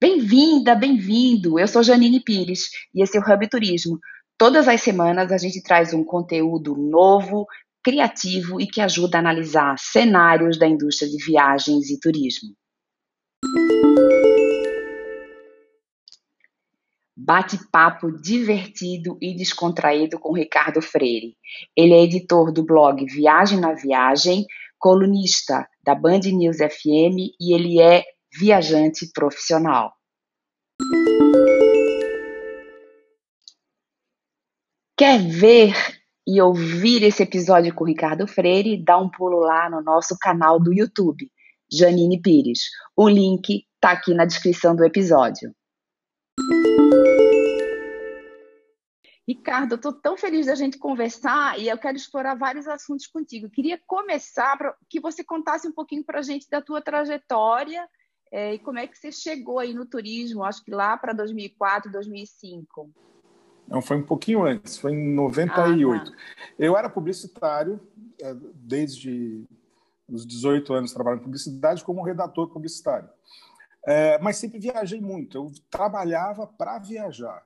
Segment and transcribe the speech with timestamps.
[0.00, 1.58] Bem-vinda, bem-vindo!
[1.58, 3.98] Eu sou Janine Pires e esse é o Hub Turismo.
[4.36, 7.46] Todas as semanas a gente traz um conteúdo novo,
[7.82, 12.50] criativo e que ajuda a analisar cenários da indústria de viagens e turismo.
[17.16, 21.36] Bate-papo divertido e descontraído com Ricardo Freire.
[21.76, 24.44] Ele é editor do blog Viagem na Viagem,
[24.76, 28.04] colunista da Band News FM e ele é
[28.38, 29.92] viajante profissional.
[34.96, 35.74] Quer ver
[36.26, 38.82] e ouvir esse episódio com Ricardo Freire?
[38.82, 41.30] Dá um pulo lá no nosso canal do YouTube,
[41.72, 42.70] Janine Pires.
[42.96, 45.54] O link está aqui na descrição do episódio.
[49.26, 53.46] Ricardo, eu estou tão feliz da gente conversar e eu quero explorar vários assuntos contigo.
[53.46, 57.88] Eu queria começar para que você contasse um pouquinho para a gente da tua trajetória
[58.34, 61.92] é, e como é que você chegou aí no turismo, acho que lá para 2004,
[61.92, 62.90] 2005.
[63.68, 66.02] Não, foi um pouquinho antes, foi em 98.
[66.02, 66.16] Ah, tá.
[66.58, 67.80] Eu era publicitário
[68.20, 69.44] é, desde
[70.08, 73.08] os 18 anos trabalhando em publicidade como redator publicitário.
[73.86, 77.40] É, mas sempre viajei muito, eu trabalhava para viajar.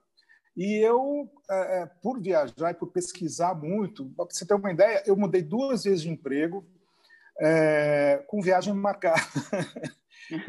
[0.57, 5.03] E eu, é, é, por viajar e por pesquisar muito, para você ter uma ideia,
[5.05, 6.65] eu mudei duas vezes de emprego
[7.39, 9.21] é, com viagem marcada,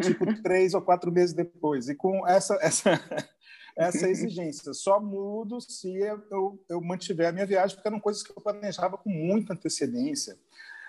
[0.03, 1.89] tipo três ou quatro meses depois.
[1.89, 2.91] E com essa, essa,
[3.77, 5.91] essa exigência, só mudo se
[6.31, 10.39] eu, eu mantiver a minha viagem, porque eram coisas que eu planejava com muita antecedência.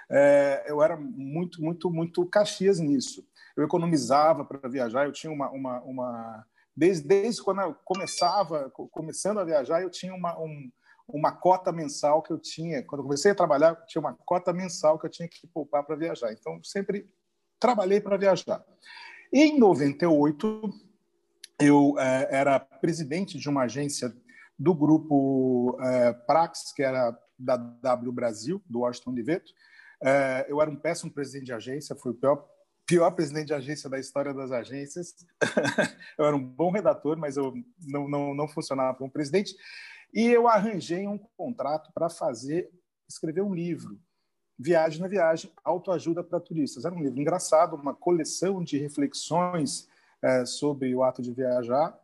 [0.10, 3.26] É, eu era muito, muito, muito caxias nisso.
[3.56, 9.40] Eu economizava para viajar, eu tinha uma, uma, uma desde, desde quando eu começava, começando
[9.40, 10.72] a viajar, eu tinha uma, um,
[11.08, 12.84] uma cota mensal que eu tinha.
[12.84, 15.84] Quando eu comecei a trabalhar, eu tinha uma cota mensal que eu tinha que poupar
[15.84, 16.32] para viajar.
[16.34, 17.06] Então, sempre
[17.62, 18.66] trabalhei para viajar.
[19.32, 20.74] Em 98,
[21.62, 24.14] eu é, era presidente de uma agência
[24.58, 29.52] do grupo é, Prax, que era da W Brasil, do Washington Oliveto.
[30.04, 32.50] É, eu era um péssimo presidente de agência, fui o pior
[32.88, 35.16] pior presidente de agência da história das agências.
[36.18, 37.54] eu era um bom redator, mas eu
[37.88, 39.56] não, não, não funcionava como presidente.
[40.14, 42.70] E eu arranjei um contrato para fazer,
[43.08, 43.98] escrever um livro,
[44.62, 46.86] Viagem na Viagem, Autoajuda para Turistas.
[46.86, 49.90] Era um livro engraçado, uma coleção de reflexões
[50.22, 52.00] é, sobre o ato de viajar,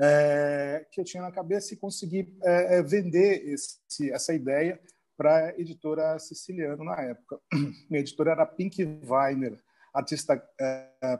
[0.00, 4.80] é, que eu tinha na cabeça e consegui é, vender esse, essa ideia
[5.18, 7.38] para a editora siciliana na época.
[7.90, 9.58] Minha editora era Pink Weiner,
[9.92, 10.42] artista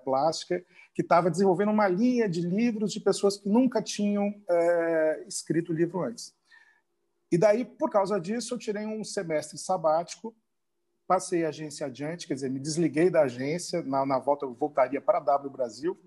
[0.04, 4.32] plástica, que estava desenvolvendo uma linha de livros de pessoas que nunca tinham
[5.26, 6.32] escrito livro antes.
[7.32, 10.34] E daí, por causa disso, eu tirei um semestre sabático,
[11.08, 15.00] passei a agência adiante, quer dizer, me desliguei da agência, na, na volta eu voltaria
[15.00, 15.98] para a W Brasil,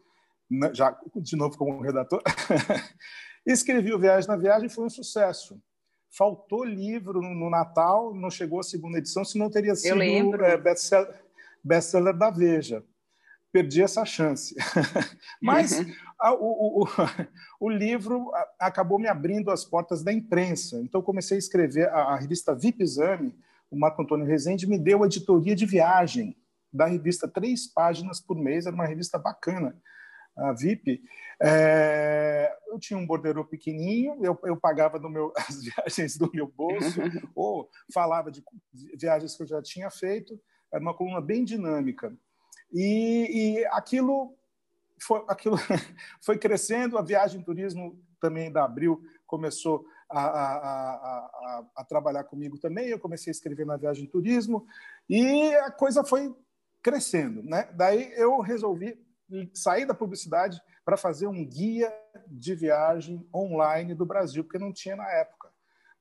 [0.74, 2.22] já de novo como redator,
[3.46, 5.60] escrevi o Viagem na Viagem, foi um sucesso.
[6.10, 10.02] Faltou livro no, no Natal, não chegou a segunda edição, senão teria sido
[10.44, 11.20] é, best-seller
[11.64, 12.84] best-seller da Veja.
[13.52, 14.56] Perdi essa chance.
[15.42, 15.94] Mas uhum.
[16.20, 16.88] a, o, o,
[17.60, 20.78] o, livro acabou me abrindo as portas da imprensa.
[20.78, 23.38] Então, comecei a escrever a, a revista VIP Exame.
[23.72, 26.38] O Marco Antônio Rezende me deu a editoria de viagem
[26.72, 28.66] da revista, três páginas por mês.
[28.66, 29.76] Era uma revista bacana
[30.38, 31.02] a VIP,
[31.42, 36.48] é, eu tinha um borderô pequenininho, eu, eu pagava no meu, as viagens do meu
[36.48, 37.00] bolso,
[37.36, 38.44] ou falava de
[38.98, 40.40] viagens que eu já tinha feito,
[40.72, 42.16] era uma coluna bem dinâmica.
[42.72, 44.38] E, e aquilo,
[45.02, 45.58] foi, aquilo
[46.22, 52.58] foi crescendo, a viagem turismo também da Abril começou a, a, a, a, trabalhar comigo
[52.58, 54.66] também, eu comecei a escrever na viagem turismo,
[55.10, 56.36] e a coisa foi
[56.82, 57.44] crescendo.
[57.44, 57.70] Né?
[57.74, 59.00] Daí eu resolvi
[59.54, 61.94] sair da publicidade para fazer um guia
[62.28, 65.52] de viagem online do Brasil, porque não tinha na época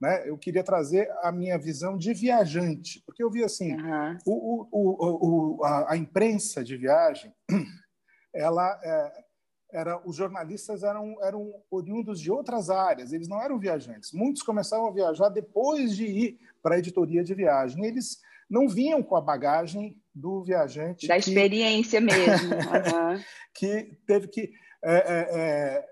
[0.00, 0.26] né?
[0.26, 4.18] Eu queria trazer a minha visão de viajante, porque eu vi assim, uhum.
[4.24, 7.34] o, o, o, a, a, imprensa de viagem,
[8.34, 9.24] ela é,
[9.72, 14.12] era, os jornalistas eram, eram oriundos de outras áreas, eles não eram viajantes.
[14.12, 17.84] Muitos começavam a viajar depois de ir para a editoria de viagem.
[17.84, 21.06] Eles não vinham com a bagagem do viajante.
[21.06, 22.54] Da que, experiência mesmo.
[22.54, 23.22] Uhum.
[23.54, 24.52] que teve que
[24.82, 25.88] é, é, é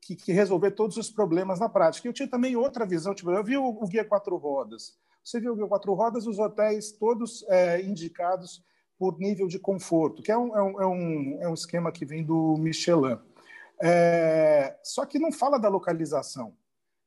[0.00, 2.08] que, que, resolver todos os problemas na prática.
[2.08, 4.96] Eu tinha também outra visão, tipo, eu vi o, o Guia Quatro Rodas.
[5.22, 8.64] Você viu o Guia Quatro Rodas, os hotéis todos é, indicados
[9.02, 12.04] por nível de conforto, que é um, é um, é um, é um esquema que
[12.04, 13.18] vem do Michelin.
[13.82, 16.56] É, só que não fala da localização.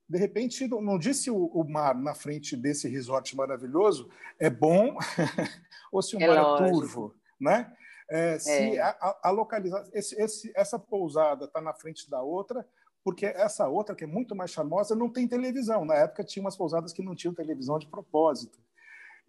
[0.09, 4.97] De repente, não disse o, o mar na frente desse resort maravilhoso é bom
[5.89, 7.73] ou se o é mar é turvo, né?
[8.09, 12.67] é, se a, a localização, esse, esse, essa pousada está na frente da outra,
[13.05, 15.85] porque essa outra, que é muito mais charmosa, não tem televisão.
[15.85, 18.59] Na época tinha umas pousadas que não tinham televisão de propósito.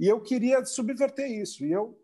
[0.00, 1.64] E eu queria subverter isso.
[1.64, 1.96] E eu,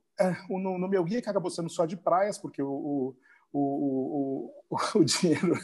[0.49, 3.15] no, no, meu guia, que acabou sendo só de praias, porque o,
[3.53, 5.55] o, o, o, dinheiro,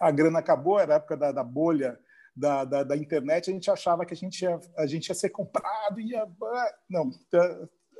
[0.00, 1.98] a grana acabou, era a época da, da bolha
[2.34, 5.30] da, da, da, internet, a gente achava que a gente ia, a gente ia ser
[5.30, 6.26] comprado, ia.
[6.88, 7.10] Não,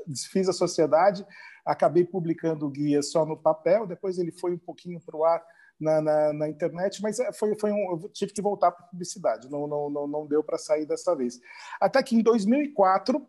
[0.06, 1.26] desfiz a sociedade,
[1.64, 5.43] acabei publicando o guia só no papel, depois ele foi um pouquinho para o ar
[5.81, 9.50] na, na, na, internet, mas é, foi, foi um, eu tive que voltar para publicidade,
[9.50, 11.41] não, não, não, não deu para sair dessa vez.
[11.81, 13.26] Até que em 2004,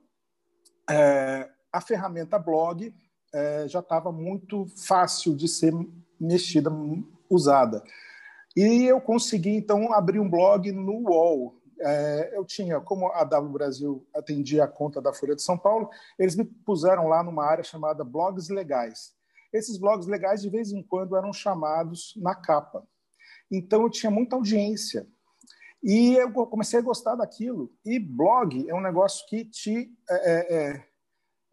[0.89, 2.93] é, a ferramenta blog
[3.33, 5.73] é, já estava muito fácil de ser
[6.19, 6.71] mexida,
[7.29, 7.83] usada.
[8.55, 11.61] E eu consegui, então, abrir um blog no UOL.
[11.79, 15.89] É, eu tinha, como a W Brasil atendia a conta da Folha de São Paulo,
[16.17, 19.13] eles me puseram lá numa área chamada blogs legais.
[19.53, 22.83] Esses blogs legais, de vez em quando, eram chamados na capa.
[23.51, 25.07] Então, eu tinha muita audiência.
[25.83, 27.71] E eu comecei a gostar daquilo.
[27.85, 30.83] E blog é um negócio que te é,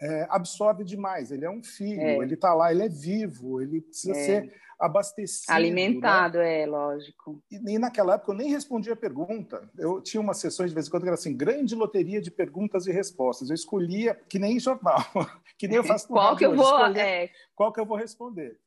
[0.04, 1.32] é, absorve demais.
[1.32, 2.18] Ele é um filho, é.
[2.18, 4.24] ele está lá, ele é vivo, ele precisa é.
[4.24, 5.50] ser abastecido.
[5.50, 6.62] Alimentado, né?
[6.62, 7.42] é, lógico.
[7.50, 9.66] E, e, naquela época eu nem respondia a pergunta.
[9.78, 12.86] Eu tinha umas sessões de vez em quando que era assim, grande loteria de perguntas
[12.86, 13.48] e respostas.
[13.48, 15.02] Eu escolhia, que nem jornal,
[15.56, 17.30] que nem eu faço com qual que eu vou, é...
[17.54, 18.58] Qual que eu vou responder.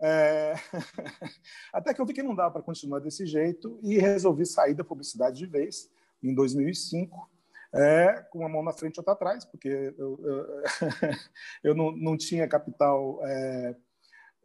[0.00, 0.54] É...
[1.70, 4.84] Até que eu vi que não dava para continuar desse jeito e resolvi sair da
[4.84, 5.90] publicidade de vez
[6.22, 7.28] em 2005
[7.74, 10.62] é, com uma mão na frente e outra atrás, porque eu, eu,
[11.64, 13.76] eu não, não tinha capital é,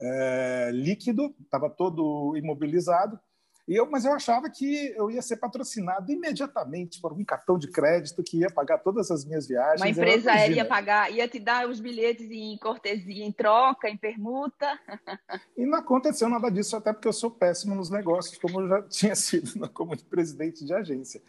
[0.02, 3.20] é, líquido, estava todo imobilizado.
[3.66, 7.70] E eu, mas eu achava que eu ia ser patrocinado imediatamente por um cartão de
[7.70, 9.80] crédito que ia pagar todas as minhas viagens.
[9.80, 13.98] Uma empresa aérea ia pagar, ia te dar os bilhetes em cortesia, em troca, em
[13.98, 14.68] permuta.
[15.56, 18.82] E não aconteceu nada disso, até porque eu sou péssimo nos negócios, como eu já
[18.90, 21.22] tinha sido como presidente de agência.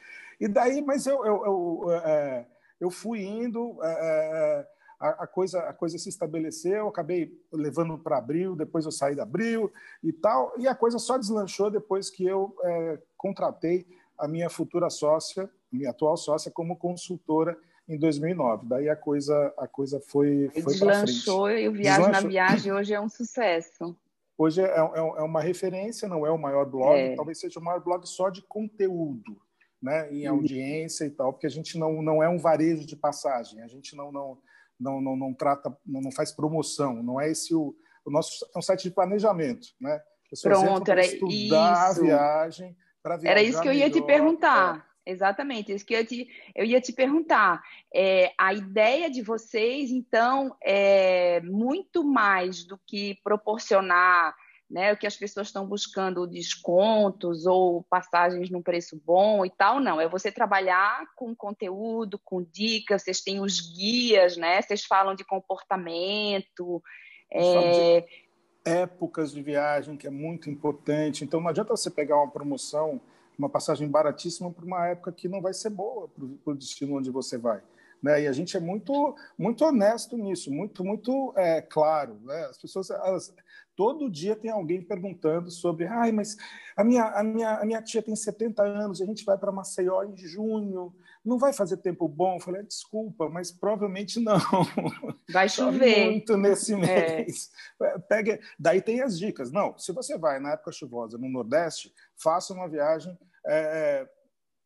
[0.44, 2.46] E daí, mas eu, eu, eu, é,
[2.78, 4.66] eu fui indo, é, é,
[5.00, 9.22] a, a, coisa, a coisa se estabeleceu, acabei levando para abril, depois eu saí da
[9.22, 13.86] abril e tal, e a coisa só deslanchou depois que eu é, contratei
[14.18, 17.56] a minha futura sócia, minha atual sócia, como consultora
[17.88, 18.66] em 2009.
[18.66, 23.00] Daí a coisa, a coisa foi, foi Deslanchou e o Viagem na Viagem hoje é
[23.00, 23.96] um sucesso.
[24.36, 27.14] Hoje é, é, é uma referência, não é o maior blog, é.
[27.14, 29.42] talvez seja o maior blog só de conteúdo
[29.84, 30.36] né, em uhum.
[30.36, 33.94] audiência e tal, porque a gente não, não é um varejo de passagem, a gente
[33.94, 34.38] não, não,
[34.80, 38.58] não, não, não trata, não, não faz promoção, não é esse o, o nosso é
[38.58, 40.00] um site de planejamento, né?
[40.42, 42.00] Pronto, era estudar isso.
[42.00, 44.88] a viagem para Era isso que eu ia te perguntar.
[44.90, 44.94] É.
[45.06, 47.62] Exatamente, isso que eu, te, eu ia te perguntar.
[47.94, 54.34] É, a ideia de vocês, então, é muito mais do que proporcionar
[54.74, 59.78] né, o que as pessoas estão buscando descontos ou passagens num preço bom e tal,
[59.78, 60.00] não.
[60.00, 64.60] É você trabalhar com conteúdo, com dicas, vocês têm os guias, né?
[64.60, 66.82] Vocês falam de comportamento.
[67.30, 68.00] É...
[68.00, 68.24] De
[68.64, 71.22] épocas de viagem, que é muito importante.
[71.22, 73.00] Então não adianta você pegar uma promoção,
[73.38, 77.12] uma passagem baratíssima para uma época que não vai ser boa para o destino onde
[77.12, 77.62] você vai.
[78.04, 78.24] Né?
[78.24, 82.20] E a gente é muito, muito honesto nisso, muito, muito é, claro.
[82.22, 82.44] Né?
[82.50, 83.34] As pessoas, elas,
[83.74, 86.36] todo dia tem alguém perguntando sobre, ai, mas
[86.76, 90.02] a minha, a minha, a minha tia tem 70 anos, a gente vai para Maceió
[90.04, 92.34] em junho, não vai fazer tempo bom?
[92.34, 94.36] Eu falei, ah, desculpa, mas provavelmente não.
[95.32, 96.10] Vai tá chover.
[96.10, 96.76] muito nesse é.
[96.76, 97.50] mês.
[97.80, 97.98] É.
[98.00, 98.38] Pega...
[98.58, 99.50] Daí tem as dicas.
[99.50, 104.06] Não, se você vai na época chuvosa no Nordeste, faça uma viagem é,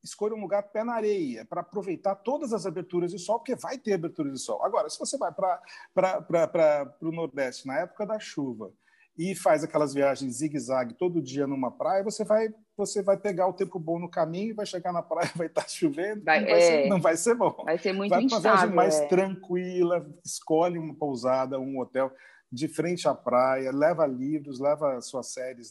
[0.02, 3.78] escolha um lugar pé na areia para aproveitar todas as aberturas de sol, porque vai
[3.78, 4.64] ter aberturas de sol.
[4.64, 8.72] Agora, se você vai para o Nordeste na época da chuva
[9.16, 13.52] e faz aquelas viagens zigue-zague todo dia numa praia, você vai você vai pegar o
[13.52, 16.58] tempo bom no caminho, vai chegar na praia, vai estar tá chovendo, vai, não, vai
[16.58, 17.64] é, ser, não, vai ser, bom.
[17.64, 18.20] Vai ser muito vai.
[18.20, 19.06] Vai uma viagem mais é.
[19.06, 22.12] tranquila, escolhe uma pousada, um hotel
[22.50, 25.68] de frente à praia, leva livros, leva suas séries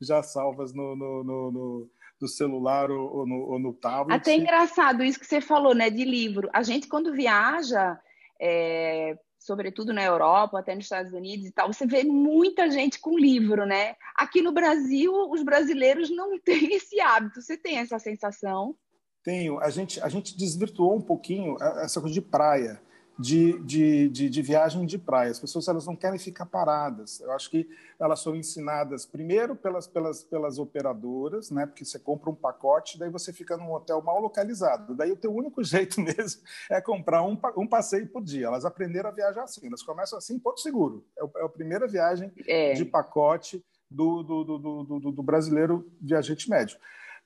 [0.00, 1.90] já salvas no, no, no, no
[2.20, 4.16] do celular ou, ou, no, ou no tablet.
[4.16, 6.48] Até engraçado isso que você falou, né, de livro.
[6.52, 7.98] A gente, quando viaja,
[8.40, 13.18] é, sobretudo na Europa, até nos Estados Unidos e tal, você vê muita gente com
[13.18, 13.94] livro, né?
[14.16, 17.42] Aqui no Brasil, os brasileiros não têm esse hábito.
[17.42, 18.74] Você tem essa sensação?
[19.22, 19.58] Tenho.
[19.60, 22.80] A gente, a gente desvirtuou um pouquinho essa coisa de praia.
[23.18, 25.30] De, de, de, de, viagem de praia.
[25.30, 27.20] As pessoas elas não querem ficar paradas.
[27.20, 27.68] Eu acho que
[27.98, 31.66] elas são ensinadas primeiro pelas, pelas, pelas operadoras, né?
[31.66, 34.94] porque você compra um pacote, daí você fica num hotel mal localizado.
[34.94, 38.46] Daí o teu único jeito mesmo é comprar um, um passeio por dia.
[38.46, 39.66] Elas aprenderam a viajar assim.
[39.66, 41.04] Elas começam assim, Porto Seguro.
[41.18, 42.72] É, é a primeira viagem é.
[42.72, 46.78] de pacote do, do, do, do, do brasileiro viajante médio.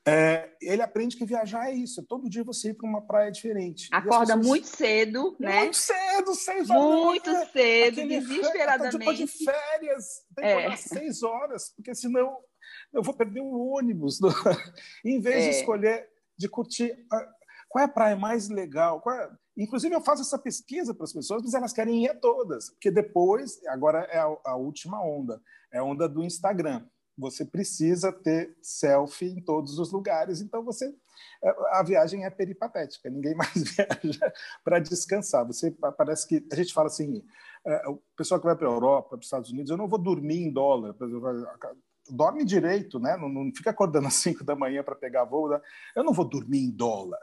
[0.07, 3.31] É, ele aprende que viajar é isso, é todo dia você ir para uma praia
[3.31, 3.89] diferente.
[3.91, 4.47] Acorda pessoas...
[4.47, 5.59] muito cedo, né?
[5.59, 6.83] Muito cedo, seis horas.
[6.83, 9.05] Muito cedo, desesperadamente.
[9.05, 10.77] Tá de férias, tem que acordar é.
[10.77, 12.37] seis horas, porque senão
[12.93, 14.19] eu vou perder o ônibus.
[15.03, 15.49] em vez é.
[15.49, 16.95] de escolher, de curtir.
[17.67, 19.03] Qual é a praia mais legal?
[19.07, 19.29] É...
[19.57, 22.89] Inclusive, eu faço essa pesquisa para as pessoas, mas elas querem ir a todas, porque
[22.89, 25.41] depois, agora é a, a última onda,
[25.71, 26.85] é a onda do Instagram
[27.19, 30.93] você precisa ter selfie em todos os lugares, então você
[31.71, 34.33] a viagem é peripatética, ninguém mais viaja
[34.63, 35.45] para descansar.
[35.45, 37.23] Você parece que a gente fala assim,
[37.65, 39.99] é, o pessoal que vai para a Europa, para os Estados Unidos, eu não vou
[39.99, 40.95] dormir em dólar,
[42.09, 43.15] dorme direito, né?
[43.17, 45.49] Não, não fica acordando às 5 da manhã para pegar voo.
[45.49, 45.61] Né?
[45.95, 47.19] Eu não vou dormir em dólar.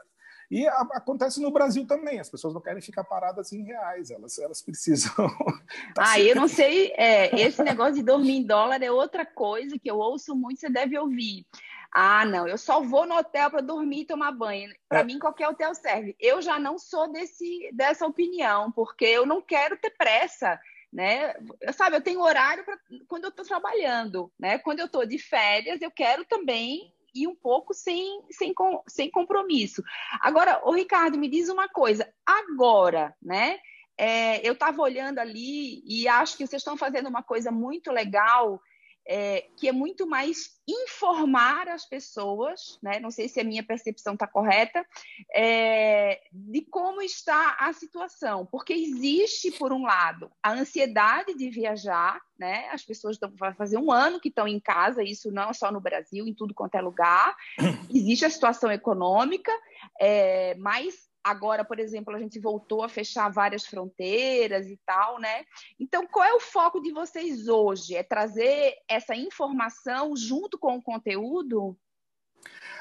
[0.49, 4.37] E a, acontece no Brasil também, as pessoas não querem ficar paradas em reais, elas,
[4.39, 5.11] elas precisam.
[5.93, 9.77] tá ah, eu não sei, é, esse negócio de dormir em dólar é outra coisa
[9.77, 11.45] que eu ouço muito, você deve ouvir.
[11.91, 14.73] Ah, não, eu só vou no hotel para dormir e tomar banho.
[14.87, 15.03] Para é.
[15.03, 16.15] mim, qualquer hotel serve.
[16.19, 20.59] Eu já não sou desse, dessa opinião, porque eu não quero ter pressa.
[20.91, 21.33] Né?
[21.59, 22.77] Eu, sabe, eu tenho horário para
[23.07, 24.57] quando eu estou trabalhando, né?
[24.57, 28.53] Quando eu estou de férias, eu quero também e um pouco sem, sem,
[28.87, 29.83] sem compromisso.
[30.21, 32.07] Agora, o Ricardo, me diz uma coisa.
[32.25, 33.59] Agora, né?
[33.97, 38.61] É, eu estava olhando ali e acho que vocês estão fazendo uma coisa muito legal
[39.07, 42.99] é, que é muito mais informar as pessoas, né?
[42.99, 44.85] não sei se a minha percepção está correta,
[45.33, 52.19] é, de como está a situação, porque existe, por um lado, a ansiedade de viajar,
[52.37, 52.67] né?
[52.69, 55.71] as pessoas estão, vai fazer um ano que estão em casa, isso não é só
[55.71, 57.35] no Brasil, em tudo quanto é lugar,
[57.89, 59.51] existe a situação econômica,
[59.99, 65.43] é, mas Agora, por exemplo, a gente voltou a fechar várias fronteiras e tal, né?
[65.77, 67.95] Então, qual é o foco de vocês hoje?
[67.95, 71.77] É trazer essa informação junto com o conteúdo?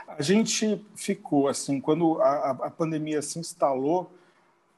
[0.07, 4.12] A gente ficou assim, quando a, a pandemia se instalou,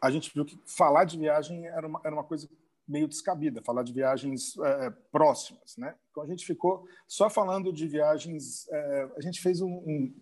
[0.01, 2.49] a gente viu que falar de viagem era uma, era uma coisa
[2.89, 5.95] meio descabida, falar de viagens é, próximas, né?
[6.11, 8.67] Então a gente ficou só falando de viagens.
[8.71, 10.15] É, a gente fez um, um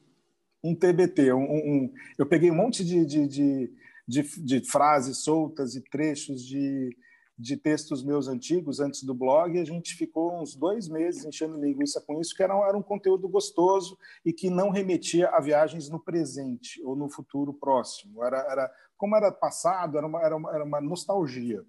[0.66, 1.32] um TBT.
[1.32, 3.72] Um, um, eu peguei um monte de, de, de,
[4.06, 6.96] de, de frases soltas e trechos de,
[7.38, 11.60] de textos meus antigos, antes do blog, e a gente ficou uns dois meses enchendo
[11.60, 15.88] linguiça com isso, que era, era um conteúdo gostoso e que não remetia a viagens
[15.88, 18.24] no presente ou no futuro próximo.
[18.24, 21.62] Era, era Como era passado, era uma, era uma, era uma nostalgia.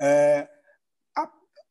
[0.00, 0.48] É,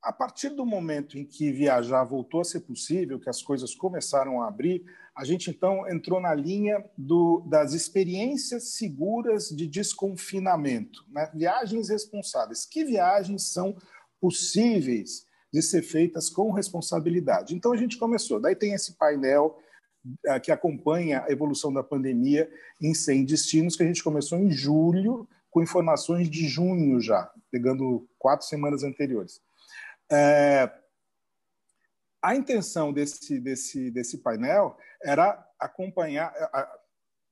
[0.04, 4.42] a, partir do momento em que viajar voltou a ser possível, que as coisas começaram
[4.42, 4.84] a abrir,
[5.16, 11.32] a gente então entrou na linha do, das experiências seguras de desconfinamento, né?
[11.34, 12.66] viagens responsáveis.
[12.66, 13.78] Que viagens são
[14.20, 17.56] possíveis de ser feitas com responsabilidade?
[17.56, 18.40] Então a gente começou.
[18.40, 19.58] Daí tem esse painel
[20.28, 24.52] uh, que acompanha a evolução da pandemia em 100 destinos, que a gente começou em
[24.52, 29.40] julho, com informações de junho já, pegando quatro semanas anteriores.
[30.14, 30.72] É,
[32.22, 36.80] a intenção desse, desse, desse painel era acompanhar a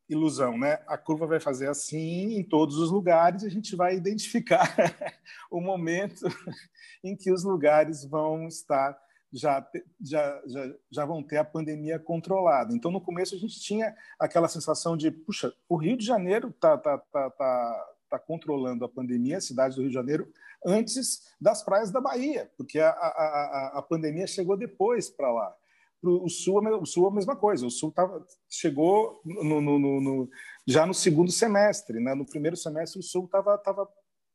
[0.09, 0.83] ilusão, né?
[0.87, 4.67] A curva vai fazer assim em todos os lugares, a gente vai identificar
[5.49, 6.25] o momento
[7.03, 8.99] em que os lugares vão estar
[9.31, 9.65] já,
[10.01, 12.75] já, já, já vão ter a pandemia controlada.
[12.75, 16.77] Então, no começo, a gente tinha aquela sensação de, puxa, o Rio de Janeiro está
[16.77, 20.31] tá, tá, tá, tá controlando a pandemia, a cidade do Rio de Janeiro
[20.65, 25.55] antes das praias da Bahia, porque a, a, a pandemia chegou depois para lá.
[26.03, 27.65] O sul, o sul a mesma coisa.
[27.65, 30.29] O sul tava, chegou no, no, no,
[30.65, 31.99] já no segundo semestre.
[31.99, 32.15] Né?
[32.15, 33.87] No primeiro semestre, o sul estava tava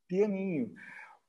[0.07, 0.71] pianinho.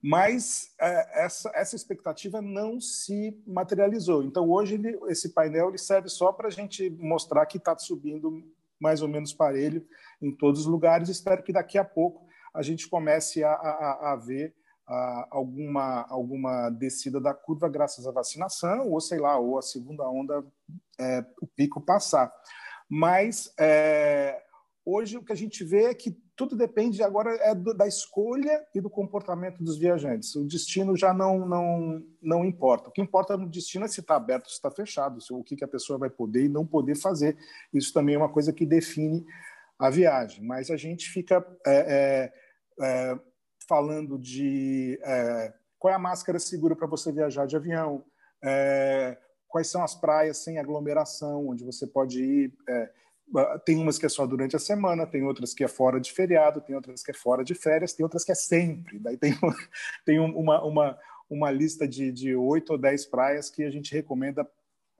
[0.01, 4.23] Mas é, essa, essa expectativa não se materializou.
[4.23, 8.45] Então, hoje, ele, esse painel ele serve só para a gente mostrar que está subindo
[8.81, 9.85] mais ou menos parelho
[10.23, 11.09] em todos os lugares.
[11.09, 14.55] Espero que daqui a pouco a gente comece a, a, a ver
[15.31, 20.45] alguma, alguma descida da curva graças à vacinação, ou sei lá, ou a segunda onda,
[20.99, 22.33] é, o pico passar.
[22.89, 24.43] Mas é,
[24.85, 28.65] hoje o que a gente vê é que tudo depende agora é do, da escolha
[28.75, 30.35] e do comportamento dos viajantes.
[30.37, 32.89] O destino já não, não, não importa.
[32.89, 35.57] O que importa no destino é se está aberto, se está fechado, se, o que,
[35.57, 37.37] que a pessoa vai poder e não poder fazer.
[37.75, 39.27] Isso também é uma coisa que define
[39.79, 40.45] a viagem.
[40.45, 42.33] Mas a gente fica é,
[42.81, 43.19] é, é
[43.69, 48.03] falando de é, qual é a máscara segura para você viajar de avião,
[48.43, 49.17] é,
[49.47, 52.53] quais são as praias sem aglomeração, onde você pode ir.
[53.65, 56.63] Tem umas que é só durante a semana, tem outras que é fora de feriado,
[56.63, 58.99] tem outras que é fora de férias, tem outras que é sempre.
[58.99, 59.35] Daí tem,
[60.05, 64.49] tem uma, uma, uma lista de oito ou dez praias que a gente recomenda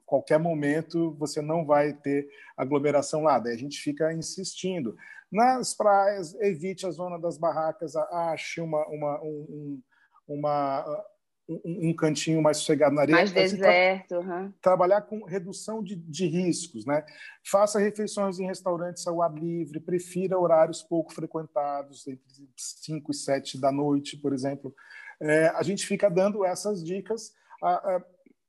[0.09, 3.39] qualquer momento você não vai ter aglomeração lá.
[3.39, 4.97] Daí a gente fica insistindo.
[5.31, 9.83] Nas praias, evite a zona das barracas, ache uma, uma, um,
[10.27, 11.05] uma,
[11.47, 13.17] um, um cantinho mais sossegado na areia.
[13.17, 14.09] Mais deserto.
[14.09, 14.53] Tra uhum.
[14.63, 16.87] Trabalhar com redução de, de riscos.
[16.87, 17.05] Né?
[17.45, 22.25] Faça refeições em restaurantes ao ar livre, prefira horários pouco frequentados, entre
[22.57, 24.75] 5 e 7 da noite, por exemplo.
[25.21, 27.33] É, a gente fica dando essas dicas.
[27.63, 28.05] A, a,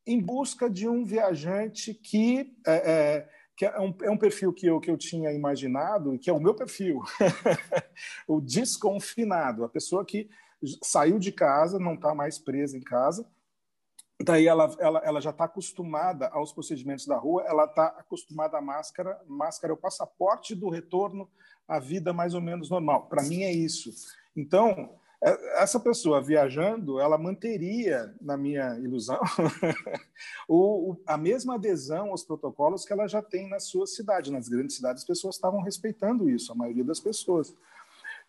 [0.10, 4.66] em busca de um viajante que é, é, que é um, é um, perfil que
[4.66, 7.02] eu, que eu tinha imaginado que é o meu perfil,
[8.28, 10.28] o desconfinado, a pessoa que
[10.82, 13.30] saiu de casa, não está mais presa em casa,
[14.20, 18.62] daí ela, ela, ela já está acostumada aos procedimentos da rua, ela está acostumada à
[18.62, 21.30] máscara, máscara é o passaporte do retorno
[21.68, 23.08] à vida mais ou menos normal.
[23.08, 23.92] Para mim é isso.
[24.36, 29.20] Então, essa pessoa viajando, ela manteria, na minha ilusão,
[30.48, 34.32] o, a mesma adesão aos protocolos que ela já tem na sua cidade.
[34.32, 37.54] Nas grandes cidades, as pessoas estavam respeitando isso, a maioria das pessoas.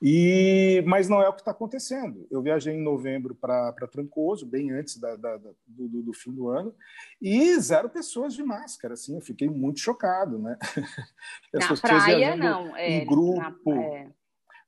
[0.02, 2.26] E, mas não é o que está acontecendo.
[2.30, 6.48] Eu viajei em novembro para Trancoso, bem antes da, da, da, do, do, fim do
[6.48, 6.74] ano,
[7.20, 8.94] e zero pessoas de máscara.
[8.94, 10.58] Assim, eu fiquei muito chocado, né?
[11.54, 12.74] As na praia, não.
[12.74, 13.74] É, em grupo.
[13.74, 14.19] Na, é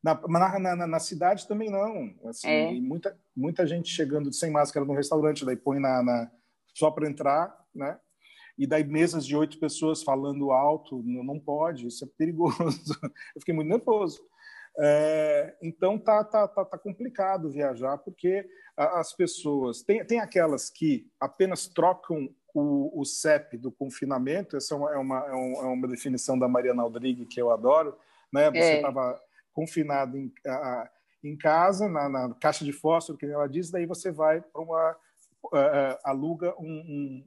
[0.02, 2.12] na, na, na, na, cidade também não.
[2.28, 2.72] Assim, é.
[2.80, 6.30] muita, muita gente chegando sem máscara no restaurante, daí põe na, na
[6.74, 7.98] só para entrar, né?
[8.58, 12.52] E daí mesas de oito pessoas falando alto, não, não pode, isso é perigoso.
[13.34, 14.20] Eu fiquei muito nervoso.
[14.78, 21.06] É, então tá, tá, tá, tá, complicado viajar porque as pessoas tem, tem aquelas que
[21.20, 24.56] apenas trocam o, o CEP do confinamento.
[24.56, 27.96] Essa é uma, é uma, é uma definição da Mariana Aldrigue que eu adoro.
[28.32, 28.50] Né?
[28.50, 30.90] Você estava é confinado em, a,
[31.22, 34.96] em casa, na, na, caixa de fósforo, que ela diz, daí você vai para uma.
[35.44, 37.24] Uh, aluga um,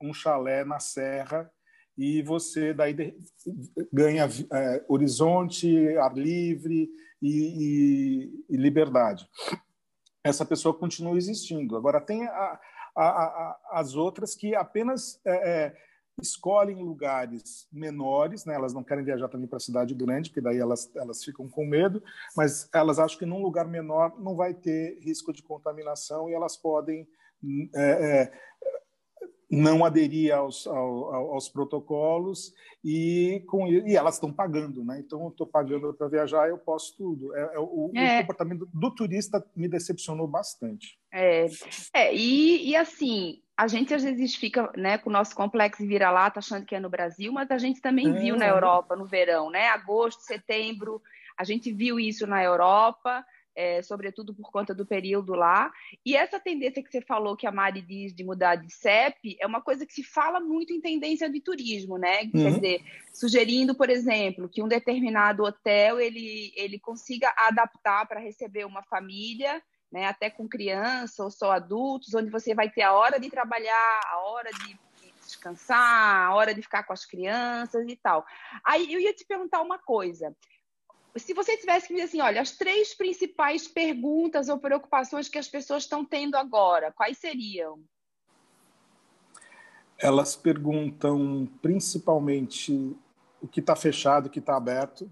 [0.00, 1.52] um, um, chalé na serra
[1.96, 3.14] e você daí de,
[3.92, 6.88] ganha uh, horizonte, ar livre
[7.20, 9.28] e, e, e, liberdade.
[10.24, 11.76] Essa pessoa continua existindo.
[11.76, 12.60] Agora, tem a,
[12.96, 15.20] a, a, as outras que apenas.
[15.26, 15.76] É,
[16.20, 18.54] escolhem lugares menores, né?
[18.54, 21.64] elas não querem viajar também para a cidade grande, porque daí elas, elas ficam com
[21.64, 22.02] medo,
[22.36, 26.56] mas elas acham que num lugar menor não vai ter risco de contaminação e elas
[26.56, 27.06] podem
[27.74, 28.32] é, é,
[29.50, 35.00] não aderir aos, ao, aos protocolos e, com, e elas estão pagando, né?
[35.00, 37.34] Então, eu estou pagando para viajar, eu posso tudo.
[37.36, 38.18] É, é o, é.
[38.18, 40.98] o, comportamento do turista me decepcionou bastante.
[41.12, 41.46] É,
[41.94, 46.38] é e, e assim, a gente às vezes fica né, com o nosso complexo vira-lata
[46.38, 48.12] achando que é no Brasil, mas a gente também é.
[48.12, 49.68] viu na Europa no verão, né?
[49.68, 51.00] Agosto, setembro,
[51.36, 55.72] a gente viu isso na Europa é, sobretudo por conta do período lá.
[56.04, 59.46] E essa tendência que você falou, que a Mari diz de mudar de CEP, é
[59.46, 62.22] uma coisa que se fala muito em tendência de turismo, né?
[62.22, 62.30] Uhum.
[62.30, 68.64] Quer dizer, sugerindo, por exemplo, que um determinado hotel ele, ele consiga adaptar para receber
[68.64, 69.62] uma família.
[69.94, 74.00] Né, até com criança ou só adultos, onde você vai ter a hora de trabalhar,
[74.10, 74.76] a hora de
[75.24, 78.26] descansar, a hora de ficar com as crianças e tal.
[78.64, 80.34] Aí eu ia te perguntar uma coisa
[81.16, 85.48] se você tivesse que dizer assim, olha, as três principais perguntas ou preocupações que as
[85.48, 87.80] pessoas estão tendo agora, quais seriam?
[89.96, 92.96] Elas perguntam principalmente
[93.40, 95.08] o que está fechado, o que está aberto.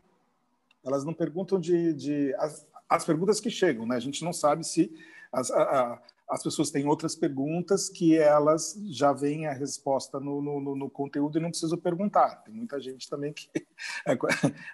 [0.85, 2.67] Elas não perguntam de, de as,
[2.97, 3.97] as, perguntas que chegam, né?
[3.97, 4.93] A gente não sabe se
[5.33, 6.01] as, a,
[6.33, 11.39] as pessoas têm outras perguntas que elas já veem a resposta no, no, no conteúdo
[11.39, 12.37] e não precisam perguntar.
[12.37, 13.51] Tem muita gente também que
[14.07, 14.17] é,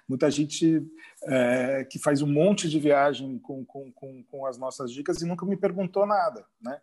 [0.09, 0.87] muita gente
[1.25, 5.27] é, que faz um monte de viagem com, com, com, com, as nossas dicas e
[5.27, 6.81] nunca me perguntou nada, né?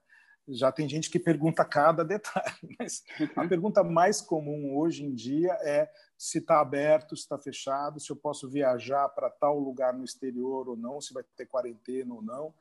[0.47, 3.03] Já tem gente que pergunta cada detalhe, mas
[3.35, 8.11] a pergunta mais comum hoje em dia é se está aberto, se está fechado, se
[8.11, 12.21] eu posso viajar para tal lugar no exterior ou não, se vai ter quarentena ou
[12.21, 12.53] não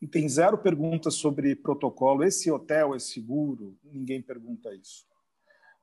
[0.00, 2.24] e tem zero perguntas sobre protocolo.
[2.24, 3.76] Esse hotel é seguro?
[3.84, 5.06] Ninguém pergunta isso.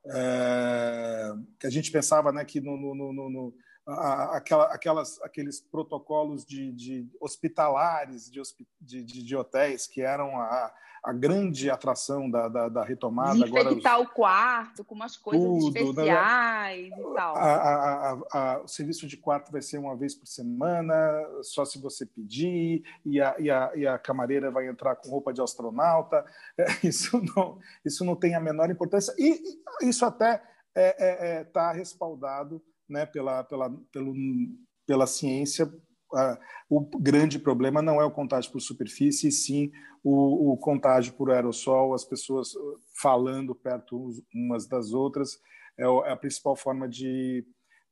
[0.05, 3.53] É, que a gente pensava né, que no, no, no,
[3.85, 8.41] aquela, aquelas, aqueles protocolos de, de hospitalares de,
[8.79, 13.33] de, de, hotéis que eram a, a grande atração da, da, da retomada.
[13.33, 14.09] Desinfectar Agora, os...
[14.09, 15.81] o quarto com umas coisas tudo, né?
[15.81, 16.97] especiais né?
[16.97, 17.35] e tal.
[17.35, 20.95] A, o serviço de quarto vai ser uma vez por semana,
[21.41, 25.33] só se você pedir, e a, e a, e a camareira vai entrar com roupa
[25.33, 26.23] de astronauta.
[26.81, 29.13] Isso não, isso não tem a menor importância.
[29.17, 32.61] E isso até está é, é, é, tá respaldado
[32.93, 34.13] né, pela, pela, pelo,
[34.85, 35.69] pela ciência.
[36.69, 39.71] o grande problema não é o contágio por superfície, e sim
[40.03, 42.53] o, o, contágio por aerossol, as pessoas
[43.01, 45.39] falando perto umas das outras,
[45.77, 47.43] é, é a principal forma de,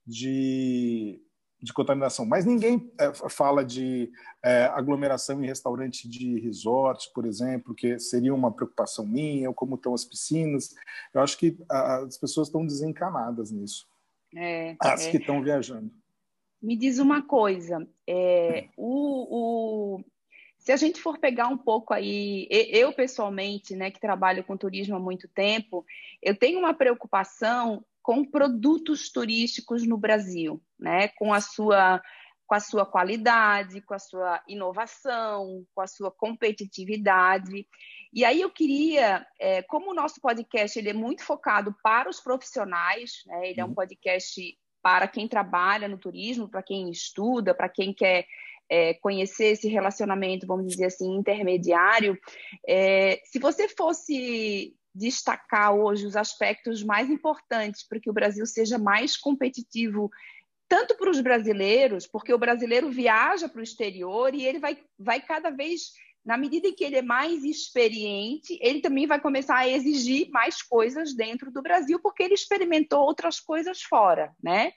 [0.06, 1.20] de,
[1.60, 2.26] de contaminação.
[2.26, 4.12] Mas ninguém é, fala de
[4.44, 9.76] é, aglomeração em restaurante de resort, por exemplo, que seria uma preocupação minha, ou como
[9.76, 10.76] estão as piscinas.
[11.12, 13.91] Eu acho que as pessoas estão desencanadas nisso.
[14.36, 15.12] É, as é.
[15.12, 15.92] que estão viajando.
[16.62, 20.04] Me diz uma coisa, é, o, o,
[20.60, 24.96] se a gente for pegar um pouco aí, eu pessoalmente, né, que trabalho com turismo
[24.96, 25.84] há muito tempo,
[26.22, 32.00] eu tenho uma preocupação com produtos turísticos no Brasil, né, com a sua
[32.52, 37.66] com a sua qualidade, com a sua inovação, com a sua competitividade.
[38.12, 42.20] E aí eu queria, é, como o nosso podcast ele é muito focado para os
[42.20, 43.74] profissionais, né, ele é um uhum.
[43.74, 44.42] podcast
[44.84, 48.26] para quem trabalha no turismo, para quem estuda, para quem quer
[48.70, 52.20] é, conhecer esse relacionamento, vamos dizer assim, intermediário,
[52.68, 58.78] é, se você fosse destacar hoje os aspectos mais importantes para que o Brasil seja
[58.78, 60.12] mais competitivo,
[60.72, 65.20] tanto para os brasileiros, porque o brasileiro viaja para o exterior e ele vai, vai
[65.20, 65.92] cada vez
[66.24, 70.62] na medida em que ele é mais experiente, ele também vai começar a exigir mais
[70.62, 74.72] coisas dentro do Brasil, porque ele experimentou outras coisas fora, né?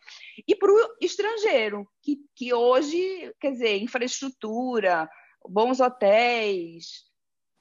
[0.48, 5.08] E para o estrangeiro, que, que hoje, quer dizer, infraestrutura,
[5.48, 7.04] bons hotéis,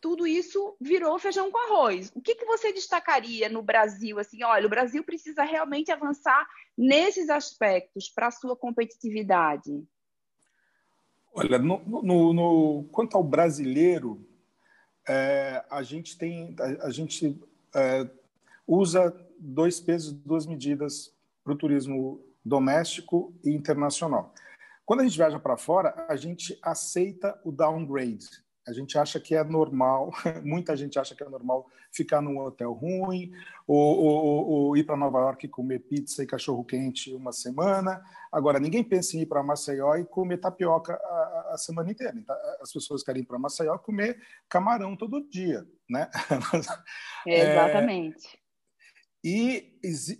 [0.03, 2.11] tudo isso virou feijão com arroz.
[2.13, 4.19] O que, que você destacaria no Brasil?
[4.19, 6.45] Assim, olha, o Brasil precisa realmente avançar
[6.77, 9.71] nesses aspectos para a sua competitividade.
[11.33, 14.27] Olha, no, no, no, quanto ao brasileiro,
[15.07, 17.41] é, a gente tem, a, a gente
[17.73, 18.05] é,
[18.67, 24.33] usa dois pesos, duas medidas para o turismo doméstico e internacional.
[24.85, 29.35] Quando a gente viaja para fora, a gente aceita o downgrade, a gente acha que
[29.35, 30.11] é normal,
[30.43, 33.31] muita gente acha que é normal ficar num hotel ruim,
[33.67, 38.03] ou, ou, ou ir para Nova York e comer pizza e cachorro quente uma semana.
[38.31, 42.13] Agora, ninguém pensa em ir para Maceió e comer tapioca a, a semana inteira.
[42.17, 46.09] Então, as pessoas querem ir para Maceió comer camarão todo dia, né?
[47.27, 48.27] Exatamente.
[48.27, 48.43] É,
[49.25, 49.71] e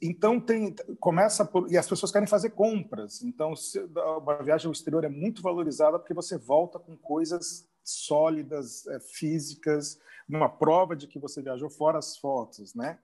[0.02, 3.22] então tem começa por e as pessoas querem fazer compras.
[3.22, 8.88] Então, se, uma viagem ao exterior é muito valorizada porque você volta com coisas sólidas,
[8.88, 13.00] é, físicas, uma prova de que você viajou fora as fotos, né?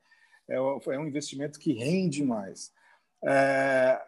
[0.48, 2.72] É, é um investimento que rende mais.
[3.24, 4.02] É,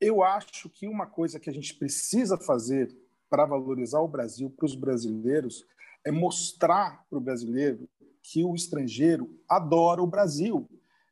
[0.00, 2.96] eu acho que uma coisa que a gente precisa fazer
[3.28, 5.66] para valorizar o Brasil para os brasileiros
[6.04, 7.88] é mostrar para o brasileiro
[8.22, 10.68] que o estrangeiro adora o Brasil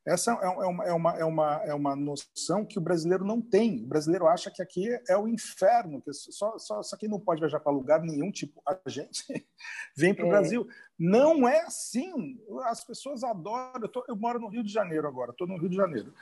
[0.08, 3.40] essa é, é uma, é, uma, é, uma, é uma noção que o brasileiro não
[3.40, 3.84] tem.
[3.84, 7.40] O brasileiro acha que aqui é o inferno, que só, só, só quem não pode
[7.40, 9.22] viajar para lugar nenhum, tipo a gente,
[9.96, 10.30] vem para o é.
[10.30, 10.66] Brasil.
[10.98, 12.38] Não é assim.
[12.64, 13.80] As pessoas adoram.
[13.82, 16.12] Eu, tô, eu moro no Rio de Janeiro agora, estou no Rio de Janeiro.